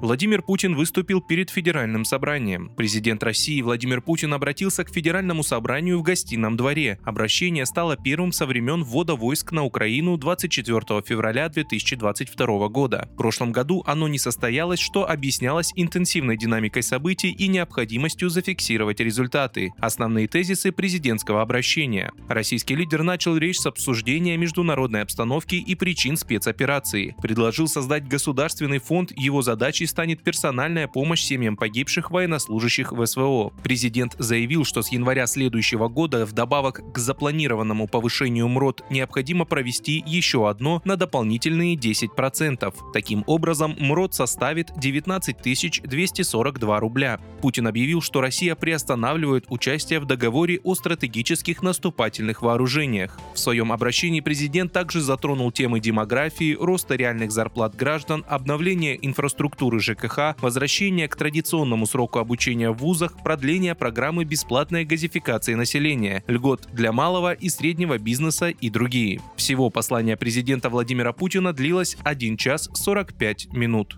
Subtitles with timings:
[0.00, 2.72] Владимир Путин выступил перед Федеральным собранием.
[2.74, 6.98] Президент России Владимир Путин обратился к Федеральному собранию в гостином дворе.
[7.04, 13.10] Обращение стало первым со времен ввода войск на Украину 24 февраля 2022 года.
[13.12, 19.70] В прошлом году оно не состоялось, что объяснялось интенсивной динамикой событий и необходимостью зафиксировать результаты.
[19.80, 22.10] Основные тезисы президентского обращения.
[22.26, 27.14] Российский лидер начал речь с обсуждения международной обстановки и причин спецоперации.
[27.20, 33.52] Предложил создать государственный фонд, его задачей станет персональная помощь семьям погибших военнослужащих в СВО.
[33.62, 40.48] Президент заявил, что с января следующего года вдобавок к запланированному повышению МРОД необходимо провести еще
[40.48, 42.74] одно на дополнительные 10%.
[42.92, 45.36] Таким образом, МРОД составит 19
[45.82, 47.20] 242 рубля.
[47.42, 53.18] Путин объявил, что Россия приостанавливает участие в договоре о стратегических наступательных вооружениях.
[53.34, 60.40] В своем обращении президент также затронул темы демографии, роста реальных зарплат граждан, обновления инфраструктуры ЖКХ,
[60.40, 67.32] возвращение к традиционному сроку обучения в вузах, продление программы бесплатной газификации населения, льгот для малого
[67.32, 69.20] и среднего бизнеса и другие.
[69.36, 73.96] Всего послание президента Владимира Путина длилось 1 час 45 минут.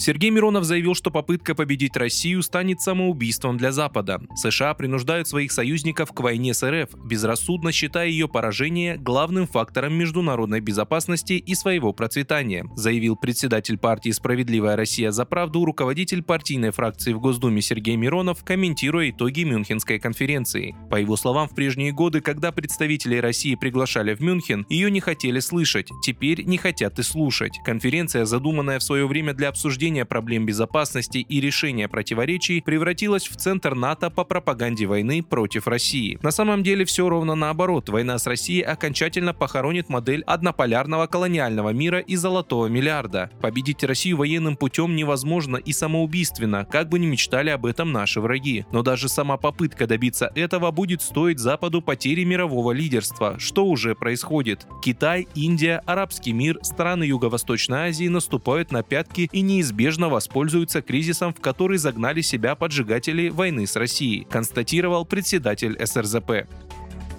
[0.00, 4.22] Сергей Миронов заявил, что попытка победить Россию станет самоубийством для Запада.
[4.34, 10.60] США принуждают своих союзников к войне с РФ, безрассудно считая ее поражение главным фактором международной
[10.60, 17.20] безопасности и своего процветания, заявил председатель партии «Справедливая Россия за правду» руководитель партийной фракции в
[17.20, 20.74] Госдуме Сергей Миронов, комментируя итоги Мюнхенской конференции.
[20.90, 25.40] По его словам, в прежние годы, когда представителей России приглашали в Мюнхен, ее не хотели
[25.40, 27.60] слышать, теперь не хотят и слушать.
[27.66, 33.34] Конференция, задуманная в свое время для обсуждения обсуждение проблем безопасности и решения противоречий превратилась в
[33.36, 36.16] центр НАТО по пропаганде войны против России.
[36.22, 37.88] На самом деле все ровно наоборот.
[37.88, 43.30] Война с Россией окончательно похоронит модель однополярного колониального мира и золотого миллиарда.
[43.40, 48.64] Победить Россию военным путем невозможно и самоубийственно, как бы ни мечтали об этом наши враги.
[48.70, 54.68] Но даже сама попытка добиться этого будет стоить Западу потери мирового лидерства, что уже происходит.
[54.82, 61.32] Китай, Индия, арабский мир, страны Юго-Восточной Азии наступают на пятки и неизбежно неизбежно воспользуются кризисом,
[61.32, 66.48] в который загнали себя поджигатели войны с Россией, констатировал председатель СРЗП.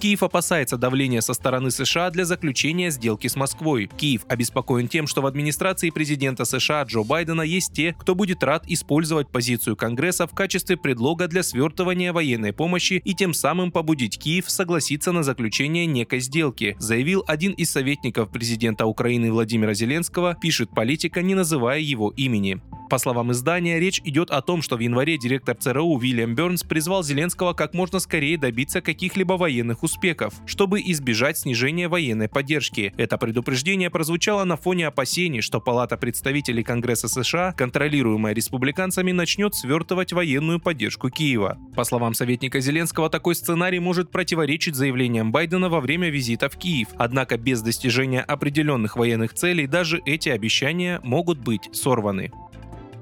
[0.00, 3.90] Киев опасается давления со стороны США для заключения сделки с Москвой.
[3.98, 8.64] Киев обеспокоен тем, что в администрации президента США Джо Байдена есть те, кто будет рад
[8.66, 14.48] использовать позицию Конгресса в качестве предлога для свертывания военной помощи и тем самым побудить Киев
[14.48, 21.20] согласиться на заключение некой сделки, заявил один из советников президента Украины Владимира Зеленского, пишет политика,
[21.20, 22.62] не называя его имени.
[22.90, 27.04] По словам издания, речь идет о том, что в январе директор ЦРУ Уильям Бернс призвал
[27.04, 32.92] Зеленского как можно скорее добиться каких-либо военных успехов, чтобы избежать снижения военной поддержки.
[32.96, 40.12] Это предупреждение прозвучало на фоне опасений, что Палата представителей Конгресса США, контролируемая республиканцами, начнет свертывать
[40.12, 41.58] военную поддержку Киева.
[41.76, 46.88] По словам советника Зеленского, такой сценарий может противоречить заявлениям Байдена во время визита в Киев.
[46.98, 52.32] Однако без достижения определенных военных целей даже эти обещания могут быть сорваны.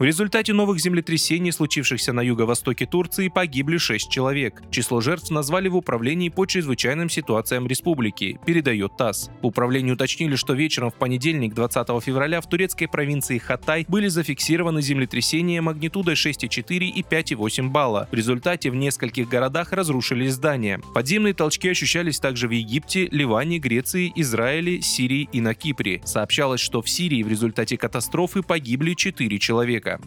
[0.00, 4.62] В результате новых землетрясений, случившихся на юго-востоке Турции, погибли 6 человек.
[4.70, 9.28] Число жертв назвали в управлении по чрезвычайным ситуациям республики, передает ТАСС.
[9.42, 14.80] В управлении уточнили, что вечером в понедельник, 20 февраля, в турецкой провинции Хатай были зафиксированы
[14.80, 18.08] землетрясения магнитудой 6,4 и 5,8 балла.
[18.10, 20.80] В результате в нескольких городах разрушились здания.
[20.94, 26.00] Подземные толчки ощущались также в Египте, Ливане, Греции, Израиле, Сирии и на Кипре.
[26.06, 30.00] Сообщалось, что в Сирии в результате катастрофы погибли 4 человека человека.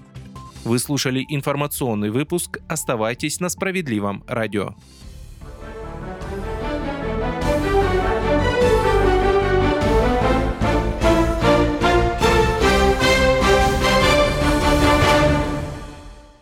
[0.63, 2.59] Вы слушали информационный выпуск.
[2.67, 4.75] Оставайтесь на справедливом радио.